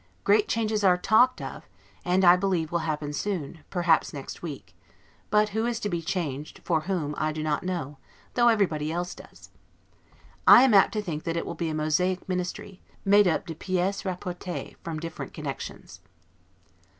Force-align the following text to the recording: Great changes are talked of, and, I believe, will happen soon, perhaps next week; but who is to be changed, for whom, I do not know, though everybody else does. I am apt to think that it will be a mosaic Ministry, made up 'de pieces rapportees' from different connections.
Great 0.23 0.47
changes 0.47 0.83
are 0.83 0.97
talked 0.97 1.43
of, 1.43 1.69
and, 2.03 2.25
I 2.25 2.35
believe, 2.35 2.71
will 2.71 2.79
happen 2.89 3.13
soon, 3.13 3.59
perhaps 3.69 4.11
next 4.15 4.41
week; 4.41 4.73
but 5.29 5.49
who 5.49 5.67
is 5.67 5.79
to 5.81 5.89
be 5.89 6.01
changed, 6.01 6.59
for 6.63 6.81
whom, 6.81 7.13
I 7.19 7.31
do 7.31 7.43
not 7.43 7.61
know, 7.61 7.97
though 8.33 8.47
everybody 8.47 8.91
else 8.91 9.13
does. 9.13 9.51
I 10.47 10.63
am 10.63 10.73
apt 10.73 10.93
to 10.93 11.03
think 11.03 11.23
that 11.25 11.37
it 11.37 11.45
will 11.45 11.53
be 11.53 11.69
a 11.69 11.75
mosaic 11.75 12.27
Ministry, 12.27 12.81
made 13.05 13.27
up 13.27 13.45
'de 13.45 13.53
pieces 13.53 14.01
rapportees' 14.03 14.75
from 14.83 14.99
different 14.99 15.35
connections. 15.35 15.99